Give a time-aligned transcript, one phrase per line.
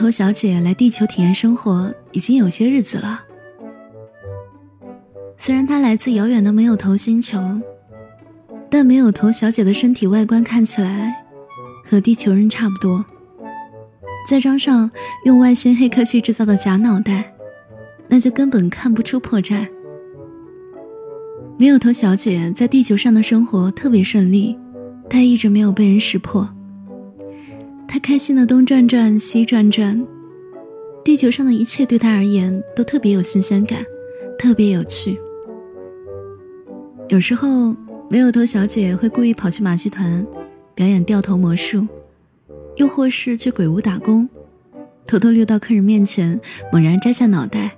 [0.00, 3.22] 头小姐来地球体验生活已经有些日子了。
[5.36, 7.38] 虽然她来自遥远的没有头星球，
[8.70, 11.26] 但没有头小姐的身体外观看起来
[11.84, 13.04] 和地球人差不多。
[14.26, 14.90] 再装上
[15.26, 17.34] 用外星黑科技制造的假脑袋，
[18.08, 19.68] 那就根本看不出破绽。
[21.58, 24.58] 没有头小姐在地球上的生活特别顺利，
[25.10, 26.48] 她一直没有被人识破。
[27.92, 30.06] 她开心的东转转西转转，
[31.04, 33.84] 地球上的一切对她而言都特别有新鲜感，
[34.38, 35.18] 特别有趣。
[37.08, 37.74] 有时候，
[38.08, 40.24] 没有头小姐会故意跑去马戏团
[40.72, 41.84] 表演掉头魔术。
[42.76, 44.28] 又或是去鬼屋打工，
[45.04, 46.40] 偷偷溜到客人面前，
[46.72, 47.76] 猛然摘下脑袋，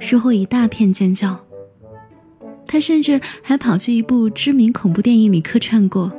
[0.00, 1.38] 事后一大片尖叫。
[2.66, 6.12] 他甚至还跑去一部知名恐怖电影里客串过。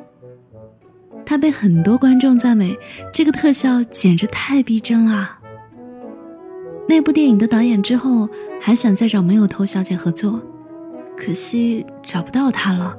[1.30, 2.80] 他被很多观众赞美，
[3.14, 5.40] 这个特效简直太逼真了。
[6.88, 8.30] 那部电影的导演之后
[8.62, 10.42] 还想再找没有头小姐合作，
[11.18, 12.98] 可惜找不到她了。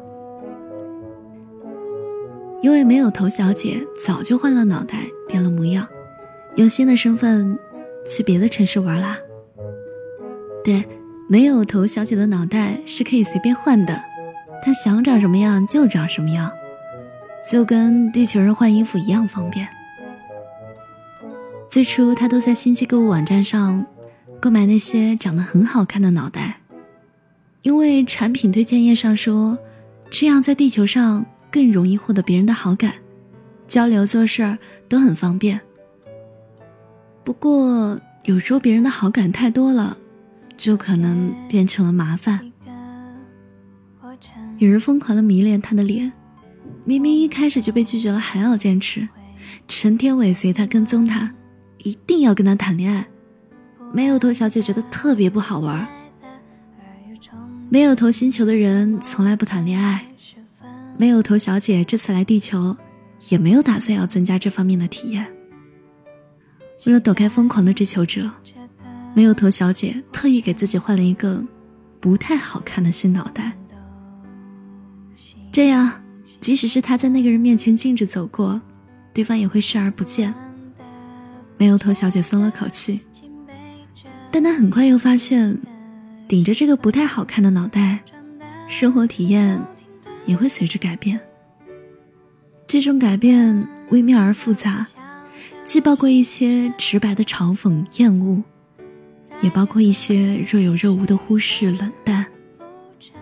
[2.61, 5.89] 因为没有头小姐早就换了脑袋，变了模样，
[6.57, 7.59] 用新的身份
[8.07, 9.17] 去别的城市玩啦。
[10.63, 10.85] 对，
[11.31, 13.99] 没有头小姐的脑袋是可以随便换的，
[14.63, 16.53] 她想长什么样就长什么样，
[17.51, 19.69] 就跟地球人换衣服一样方便。
[21.69, 23.85] 最初，他都在星际购物网站上
[24.41, 26.61] 购买那些长得很好看的脑袋，
[27.63, 29.59] 因为产品推荐页上说，
[30.11, 31.27] 这样在地球上。
[31.51, 32.93] 更容易获得别人的好感，
[33.67, 35.59] 交流做事儿都很方便。
[37.25, 39.97] 不过有时候别人的好感太多了，
[40.59, 42.53] 就可能变成了麻烦。
[44.59, 46.13] 有人疯狂的迷恋他的脸，
[46.89, 49.07] 明明一开始就被拒绝了，还要坚持，
[49.69, 51.31] 成天尾随他，跟踪他，
[51.77, 53.07] 一定要跟他谈恋爱。
[53.93, 55.87] 没有头小姐觉得特别不好玩。
[57.69, 60.03] 没有头星球的人从来不谈恋爱。
[60.97, 62.75] 没有头小姐这次来地球，
[63.29, 65.31] 也没有打算要增加这方面的体验。
[66.87, 68.31] 为了躲开疯狂的追求者，
[69.15, 71.45] 没有头小姐特意给自己换了一个
[72.01, 73.53] 不太好看的新脑袋。
[75.53, 75.93] 这样，
[76.41, 78.61] 即使是他在那个人面前径直走过，
[79.13, 80.33] 对方也会视而不见。
[81.57, 83.01] 没有头小姐松了口气，
[84.31, 85.59] 但她很快又发现，
[86.29, 87.99] 顶着这个不太好看的脑袋，
[88.69, 89.61] 生活体验。
[90.27, 91.19] 也会随之改变。
[92.67, 94.87] 这种改变微妙而复杂，
[95.65, 98.43] 既包括一些直白的嘲讽、厌恶，
[99.41, 102.27] 也包括一些若有若无的忽视、冷淡。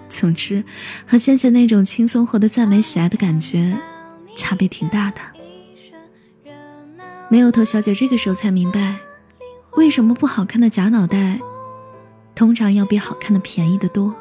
[0.09, 0.65] 总之，
[1.06, 3.77] 和先前那种轻松获得赞美、喜爱的感觉，
[4.37, 5.21] 差别挺大的。
[7.28, 8.97] 没有头小姐这个时候才明白，
[9.77, 11.41] 为什么不好看的假脑袋，
[12.34, 14.15] 通常要比好看的便宜的多。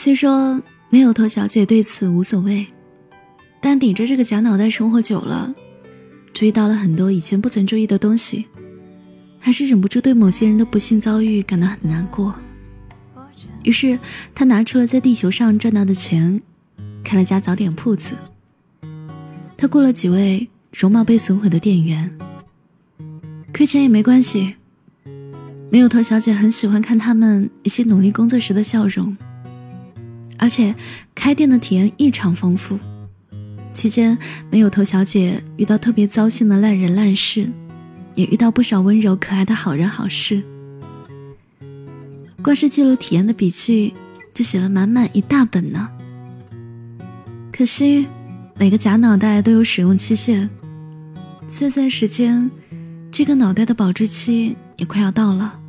[0.00, 0.58] 虽说。
[0.92, 2.66] 没有头小姐对此无所谓，
[3.60, 5.54] 但顶着这个假脑袋生活久了，
[6.32, 8.46] 注意到了很多以前不曾注意的东西，
[9.38, 12.34] 还是忍不住对某些人的不幸遭遇感到很难过。
[13.62, 13.96] 于是，
[14.34, 16.42] 他拿出了在地球上赚到的钱，
[17.04, 18.16] 开了家早点铺子。
[19.56, 22.18] 他雇了几位容貌被损毁的店员，
[23.54, 24.56] 亏钱也没关系。
[25.70, 29.16] 没有头小姐很喜欢看他们一些努力工作时的笑容。
[30.40, 30.74] 而且，
[31.14, 32.78] 开店的体验异常丰富。
[33.74, 34.16] 期间，
[34.50, 37.46] 没有头小姐遇到特别糟心的烂人烂事，
[38.14, 40.42] 也遇到不少温柔可爱的好人好事。
[42.42, 43.92] 光是记录体验的笔记，
[44.32, 45.86] 就写了满满一大本呢。
[47.52, 48.06] 可惜，
[48.58, 50.48] 每个假脑袋都有使用期限，
[51.46, 52.50] 现在时间，
[53.12, 55.60] 这个脑袋的保质期也快要到了。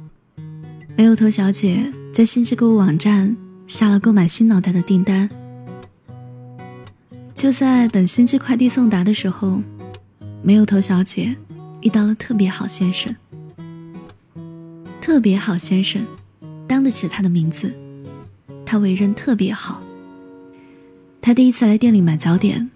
[0.96, 3.36] 没有头小姐在信息购物网站。
[3.72, 5.30] 下了购买新脑袋的订单，
[7.34, 9.62] 就在等星际快递送达的时候，
[10.44, 11.34] 没有头小姐
[11.80, 13.16] 遇到了特别好先生。
[15.00, 16.06] 特别好先生，
[16.68, 17.74] 当得起他的名字。
[18.66, 19.82] 他为人特别好。
[21.22, 22.70] 他第一次来店里买早点，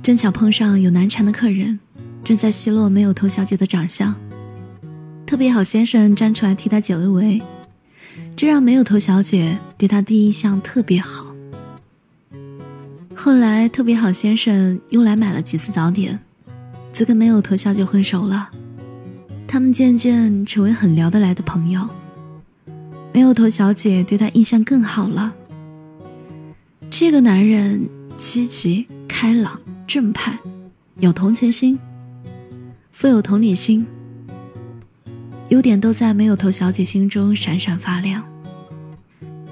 [0.00, 1.78] 正巧碰上有难缠的客人，
[2.24, 4.14] 正在奚落没有头小姐的长相。
[5.26, 7.42] 特别好先生站出来替他解了围，
[8.36, 11.34] 这让没有头小姐对他第一印象特别好。
[13.14, 16.18] 后来特别好先生又来买了几次早点，
[16.92, 18.50] 就跟没有头小姐混熟了，
[19.46, 21.88] 他们渐渐成为很聊得来的朋友。
[23.12, 25.34] 没有头小姐对他印象更好了。
[26.90, 30.38] 这个男人积极、开朗、正派，
[31.00, 31.78] 有同情心，
[32.92, 33.84] 富有同理心，
[35.48, 38.22] 优点都在没有头小姐心中闪闪发亮。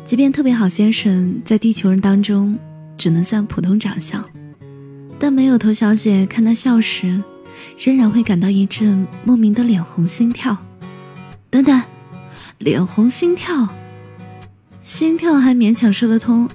[0.04, 2.58] 即便特别好先生在地球人当中
[2.96, 4.24] 只能算普通长相，
[5.18, 7.22] 但没有头小姐看他笑时，
[7.78, 10.56] 仍然会感到一阵莫名的脸红心跳。
[11.50, 11.82] 等等。
[12.58, 13.68] 脸红心跳，
[14.82, 16.48] 心跳还勉强说得通，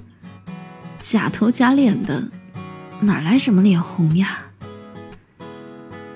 [0.98, 2.24] 假头假脸的，
[2.98, 4.46] 哪来什么脸红呀？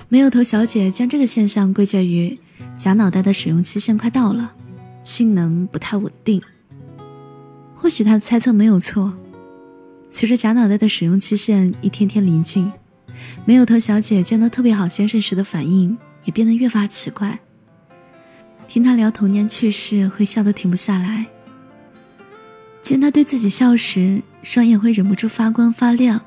[0.09, 2.37] 没有头小姐将这个现象归结于
[2.77, 4.53] 假脑袋的使用期限快到了，
[5.03, 6.41] 性能不太稳定。
[7.75, 9.13] 或许他的猜测没有错，
[10.11, 12.71] 随着假脑袋的使用期限一天天临近，
[13.45, 17.39] 没有头小姐见到特别好先生时的反应也变得越发奇怪。
[18.69, 21.25] 听他聊童年趣事，会笑得停不下来；
[22.83, 26.21] 见他对自己笑时，双眼会忍不住发光发亮。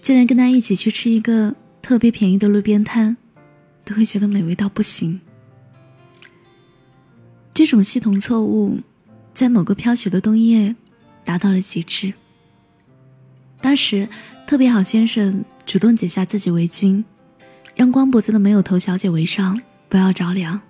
[0.00, 3.16] 就连跟他一起去吃一个特别便宜的路边摊，
[3.84, 5.20] 都会觉得美味到不行。
[7.56, 8.80] 这种系统错误，
[9.32, 10.76] 在某个飘雪的冬夜
[11.24, 12.12] 达到了极致。
[13.62, 14.06] 当时，
[14.46, 17.02] 特别好先生主动解下自己围巾，
[17.74, 19.58] 让光脖子的没有头小姐围上，
[19.88, 20.60] 不要着凉。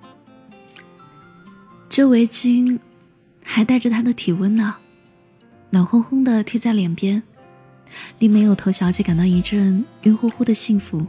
[1.88, 2.78] 这围巾
[3.42, 4.76] 还带着她的体温呢，
[5.70, 7.20] 暖烘烘的贴在脸边，
[8.20, 11.04] 令没有头小姐感到一阵晕乎乎的幸福，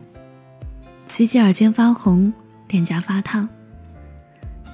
[1.05, 2.33] 随即耳尖发红，
[2.67, 3.47] 脸颊发烫，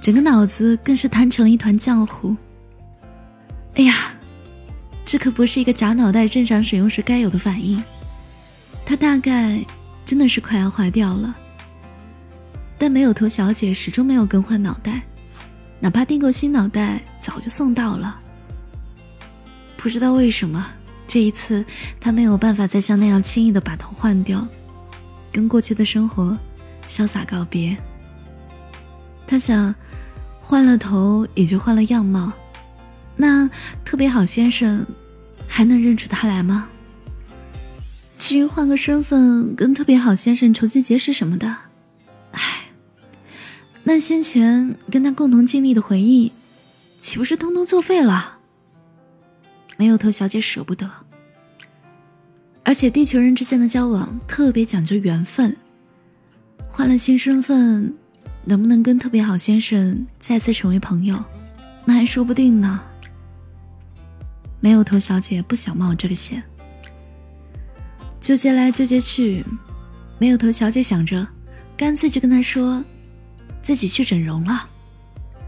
[0.03, 2.35] 整个脑子更是瘫成了一团浆糊。
[3.75, 4.11] 哎呀，
[5.05, 7.81] 这可不是一个假脑袋正常使用时该有的反应，
[8.85, 9.63] 他大概
[10.03, 11.33] 真的是快要坏掉了。
[12.77, 15.01] 但没有头小姐始终没有更换脑袋。
[15.79, 18.19] 哪怕订购新脑袋，早就送到了。
[19.77, 20.67] 不知道为什么，
[21.07, 21.63] 这一次
[22.01, 24.45] 他没有办法再像那样轻易的把头换掉，
[25.31, 26.37] 跟过去的生活
[26.89, 27.77] 潇洒告别。
[29.25, 29.73] 他想，
[30.45, 32.31] 换了头也就换了样貌，
[33.15, 33.49] 那
[33.85, 34.85] 特别好先生
[35.47, 36.67] 还能认出他来吗？
[38.19, 41.47] 至于换个身份跟特别好先生重新结识什么的。
[42.31, 42.65] 唉
[43.83, 46.31] 那先前跟他共同经历的回忆，
[46.99, 48.39] 岂不是通通作废了？
[49.77, 50.89] 没有头小姐舍不得，
[52.63, 55.55] 而且地球人之间的交往特别讲究缘分。
[56.69, 57.95] 换了新身份，
[58.45, 61.23] 能不能跟特别好先生再次成为朋友，
[61.85, 62.81] 那还说不定呢。
[64.59, 66.41] 没有头小姐不想冒这个险，
[68.19, 69.45] 纠结来纠结去，
[70.19, 71.27] 没有头小姐想着，
[71.75, 72.83] 干脆就跟他说。
[73.61, 74.67] 自己去整容了，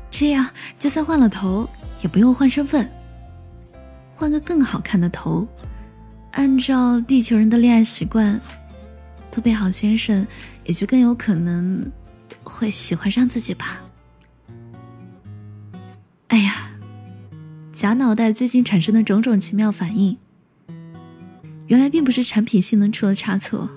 [0.10, 0.50] 这样
[0.80, 1.70] 就算换了头，
[2.02, 2.90] 也不用换身份，
[4.14, 5.46] 换个更好看的头。
[6.32, 8.40] 按照地球人的恋爱习惯，
[9.30, 10.26] 特别好先生
[10.64, 11.92] 也就更有可能
[12.44, 13.82] 会喜欢上自己吧。
[16.28, 16.72] 哎呀，
[17.72, 20.18] 假脑袋最近产生的种种奇妙反应，
[21.68, 23.70] 原来并不是产品性能出了差错，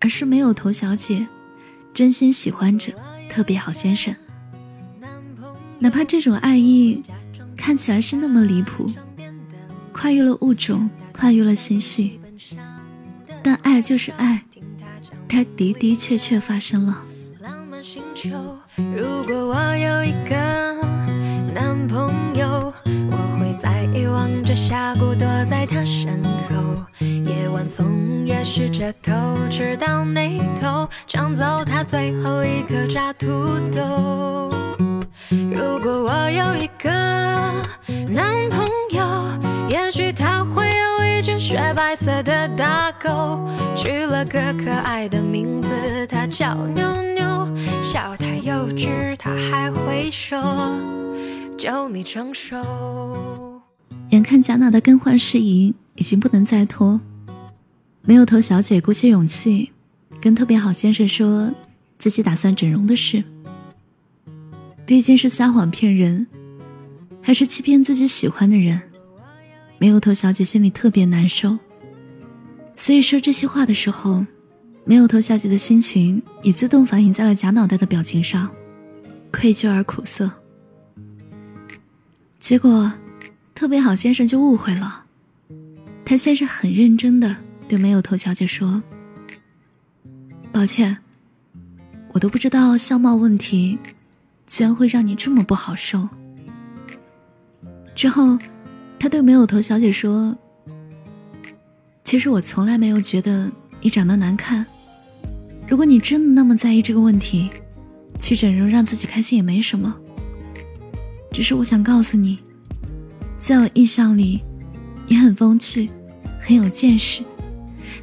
[0.00, 1.26] 而是没有头小姐
[1.92, 2.92] 真心喜欢着。
[3.28, 4.14] 特别好先生，
[5.78, 7.02] 哪怕这种爱意
[7.54, 8.90] 看起来是那么离谱，
[9.92, 12.18] 跨越了物种，跨越了星系，
[13.42, 14.42] 但爱就是爱，
[15.28, 17.04] 它的的确确发生了。
[18.24, 20.34] 如果我有一个
[21.52, 22.72] 男朋友，
[23.10, 26.56] 我会在遗忘这峡谷，躲在他身后，
[27.00, 29.12] 夜晚总也试着偷
[29.50, 33.26] 吃到那头，抢走他最后一颗炸土
[33.70, 34.50] 豆。
[35.28, 36.90] 如果我有一个
[38.08, 39.04] 男朋友，
[39.68, 40.55] 也许他会
[41.76, 45.68] 白色的大狗，取了个可爱的名字，
[46.08, 47.46] 它叫妞妞，
[47.84, 50.74] 笑太幼稚，他还会说，
[51.58, 53.60] 就你成熟。
[54.08, 56.98] 眼看贾娜的更换事宜已经不能再拖，
[58.00, 59.72] 没有头小姐鼓起勇气，
[60.18, 61.52] 跟特别好先生说
[61.98, 63.22] 自己打算整容的事。
[64.86, 66.26] 毕竟是撒谎骗人，
[67.20, 68.80] 还是欺骗自己喜欢的人，
[69.76, 71.58] 没有头小姐心里特别难受。
[72.76, 74.24] 所以说这些话的时候，
[74.84, 78.48] 没有头小姐的心情也自动反映在了假脑袋的表情上。
[79.32, 80.30] 愧疚而苦涩。
[82.38, 82.90] 结果，
[83.54, 85.04] 特别好先生就误会了，
[86.04, 87.36] 他先是很认真的
[87.68, 88.82] 对没有头小姐说
[90.52, 90.96] ：“抱歉，
[92.12, 93.78] 我都不知道相貌问题，
[94.46, 96.08] 居然会让你这么不好受。”
[97.94, 98.38] 之后，
[98.98, 100.36] 他对没有头小姐说
[102.06, 104.64] ：“其实我从来没有觉得你长得难看。”
[105.66, 107.50] 如果你真的那么在意这个问题，
[108.20, 109.92] 去整容让自己开心也没什么。
[111.32, 112.38] 只是我想告诉你，
[113.40, 114.40] 在我印象里，
[115.08, 115.90] 你很风趣，
[116.40, 117.24] 很有见识，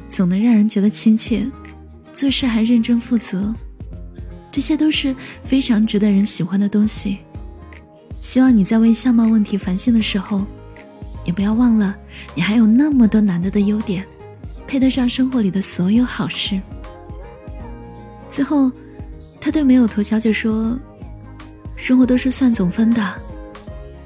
[0.06, 1.50] 总能让人觉得亲切，
[2.12, 3.54] 做事还认真负责，
[4.52, 7.16] 这些都是非常值得人喜欢的东西。
[8.20, 10.44] 希望你在为相貌问题烦心的时候，
[11.24, 11.96] 也不要忘了，
[12.34, 14.06] 你还有那么多难得的优点，
[14.66, 16.60] 配得上生活里的所有好事。
[18.28, 18.70] 最后，
[19.40, 20.78] 他对没有头小姐说
[21.76, 23.14] ：“生活都是算总分的，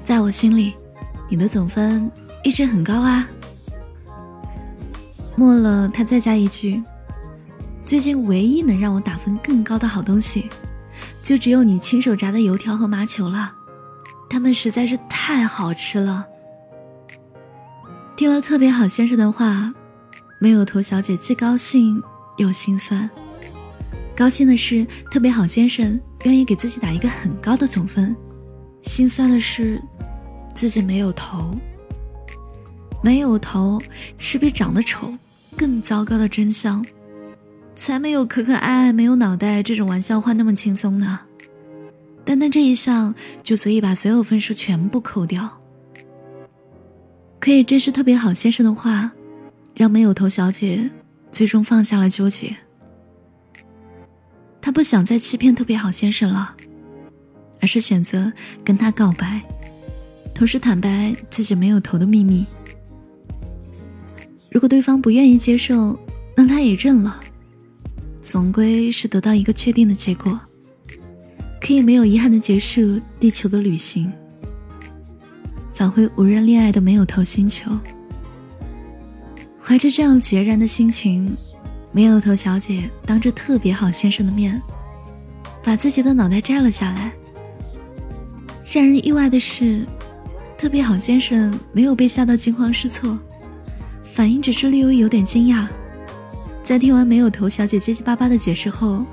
[0.03, 0.73] 在我心里，
[1.29, 2.09] 你的总分
[2.43, 3.27] 一直很高啊。”
[5.35, 6.81] 末了，他再加一句
[7.85, 10.49] ：“最近唯一能让我打分更高的好东西，
[11.23, 13.53] 就只有你亲手炸的油条和麻球了，
[14.29, 16.25] 它们实在是太好吃了。”
[18.19, 19.73] 听了特别好先生的话，
[20.39, 22.03] 没有头小姐既高兴
[22.35, 23.09] 又心酸。
[24.13, 28.13] 高兴的是，特别好先生愿意给自己打一个很高的总分；
[28.81, 29.81] 心酸的是，
[30.53, 31.55] 自己没有头。
[33.01, 33.81] 没有头
[34.17, 35.17] 是比长得丑
[35.55, 36.85] 更糟糕的真相，
[37.73, 41.21] 才没有可可爱爱没有脑袋这种玩笑话那么轻松呢。
[42.25, 45.58] 单单这一项就足以把所有分数全部扣掉。
[47.39, 49.11] 可以正是特别好先生的话，
[49.73, 50.89] 让没有头小姐
[51.31, 52.55] 最终放下了纠结。
[54.61, 56.55] 他不想再欺骗特别好先生了，
[57.61, 58.31] 而是选择
[58.63, 59.41] 跟他告白，
[60.35, 62.45] 同时坦白自己没有头的秘密。
[64.51, 65.97] 如果对方不愿意接受，
[66.35, 67.21] 那他也认了，
[68.21, 70.37] 总归是得到一个确定的结果，
[71.61, 74.11] 可以没有遗憾的结束地球的旅行，
[75.79, 77.71] 返回无人恋爱的没有头星球。
[79.63, 81.33] 怀着这样决然的心情。
[81.93, 84.61] 没有头小姐当着特别好先生的面，
[85.63, 87.13] 把自己的脑袋摘了下来。
[88.69, 89.85] 让人意外的是，
[90.57, 93.17] 特别好先生没有被吓到惊慌失措，
[94.13, 95.65] 反应只是略微有点惊讶。
[96.61, 99.05] 在听完没有头小姐结结巴巴的解释后，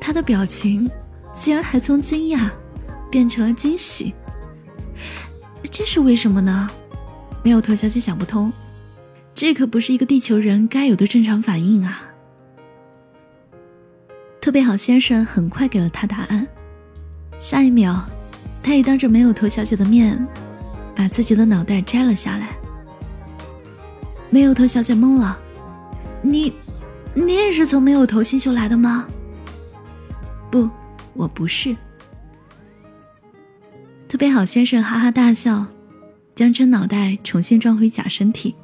[0.00, 0.90] 他的表情
[1.34, 2.50] 竟然还从惊讶
[3.10, 4.14] 变成了惊喜。
[5.70, 6.68] 这是为什么呢？
[7.42, 8.52] 没有头小姐想不通。
[9.34, 12.02] 这可不是一个地球人该有的正常反应啊！
[14.40, 16.46] 特别好先生很快给了他答案。
[17.38, 18.02] 下一秒，
[18.62, 20.26] 他也当着没有头小姐的面，
[20.94, 22.56] 把自己的脑袋摘了下来。
[24.30, 25.38] 没有头小姐懵了
[26.22, 26.54] ：“你，
[27.12, 29.06] 你也是从没有头星球来的吗
[30.50, 30.68] ？”“不，
[31.12, 31.76] 我不是。”
[34.08, 35.66] 特别好先生哈哈大笑，
[36.34, 38.54] 将真脑袋重新装回假身体。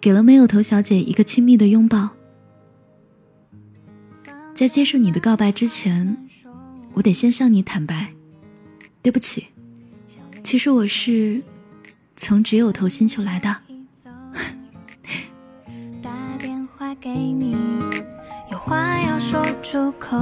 [0.00, 2.10] 给了没有头小姐一个亲密的拥抱。
[4.54, 6.16] 在接受你的告白之前，
[6.94, 8.12] 我得先向你坦白，
[9.02, 9.48] 对不起，
[10.44, 11.42] 其实我是
[12.16, 13.56] 从只有头星球来的。
[16.00, 17.56] 打电话给你，
[18.52, 20.16] 有话要说出口，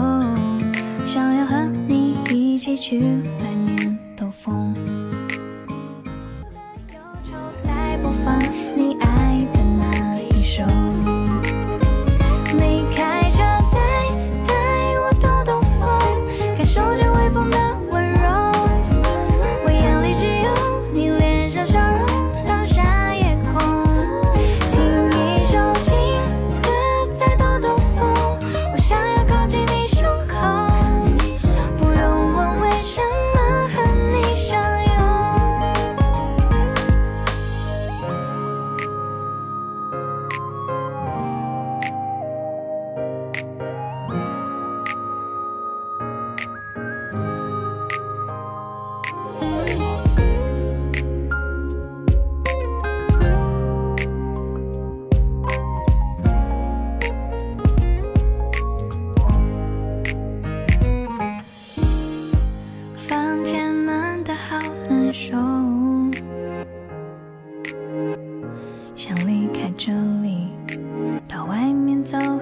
[1.06, 3.00] 想要和你一起去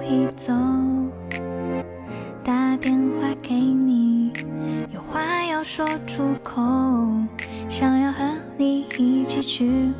[0.09, 0.53] 一走
[2.41, 4.31] 打电话给你，
[4.93, 5.85] 有话要说。
[6.07, 6.61] 出口，
[7.67, 8.23] 想要和
[8.57, 9.91] 你一起去